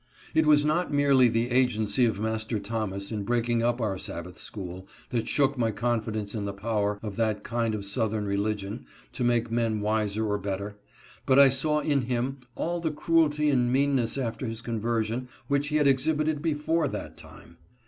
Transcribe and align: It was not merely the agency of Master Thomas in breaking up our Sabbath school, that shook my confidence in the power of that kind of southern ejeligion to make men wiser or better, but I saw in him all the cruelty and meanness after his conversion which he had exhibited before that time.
It 0.33 0.47
was 0.47 0.65
not 0.65 0.91
merely 0.91 1.27
the 1.27 1.51
agency 1.51 2.05
of 2.05 2.19
Master 2.19 2.57
Thomas 2.57 3.11
in 3.11 3.21
breaking 3.21 3.61
up 3.61 3.79
our 3.79 3.99
Sabbath 3.99 4.39
school, 4.39 4.87
that 5.11 5.27
shook 5.27 5.59
my 5.59 5.69
confidence 5.69 6.33
in 6.33 6.45
the 6.45 6.53
power 6.55 6.97
of 7.03 7.17
that 7.17 7.43
kind 7.43 7.75
of 7.75 7.85
southern 7.85 8.25
ejeligion 8.25 8.85
to 9.13 9.23
make 9.23 9.51
men 9.51 9.79
wiser 9.79 10.25
or 10.25 10.39
better, 10.39 10.75
but 11.27 11.37
I 11.37 11.49
saw 11.49 11.81
in 11.81 12.01
him 12.01 12.39
all 12.55 12.79
the 12.79 12.89
cruelty 12.89 13.51
and 13.51 13.71
meanness 13.71 14.17
after 14.17 14.47
his 14.47 14.61
conversion 14.61 15.29
which 15.47 15.67
he 15.67 15.75
had 15.75 15.85
exhibited 15.87 16.41
before 16.41 16.87
that 16.87 17.15
time. 17.15 17.57